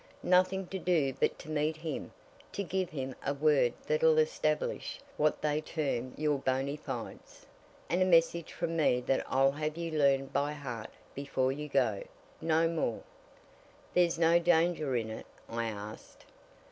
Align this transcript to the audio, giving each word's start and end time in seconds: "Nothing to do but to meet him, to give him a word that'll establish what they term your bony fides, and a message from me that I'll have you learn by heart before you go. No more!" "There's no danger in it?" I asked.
"Nothing 0.23 0.65
to 0.69 0.79
do 0.79 1.13
but 1.19 1.37
to 1.37 1.51
meet 1.51 1.77
him, 1.77 2.11
to 2.53 2.63
give 2.63 2.89
him 2.89 3.13
a 3.23 3.35
word 3.35 3.73
that'll 3.85 4.17
establish 4.17 4.99
what 5.15 5.43
they 5.43 5.61
term 5.61 6.15
your 6.17 6.39
bony 6.39 6.75
fides, 6.75 7.45
and 7.87 8.01
a 8.01 8.05
message 8.05 8.51
from 8.51 8.75
me 8.75 8.99
that 9.01 9.23
I'll 9.31 9.51
have 9.51 9.77
you 9.77 9.91
learn 9.91 10.25
by 10.25 10.53
heart 10.53 10.89
before 11.13 11.51
you 11.51 11.69
go. 11.69 12.01
No 12.41 12.67
more!" 12.67 13.03
"There's 13.93 14.17
no 14.17 14.39
danger 14.39 14.95
in 14.95 15.11
it?" 15.11 15.27
I 15.47 15.67
asked. 15.67 16.25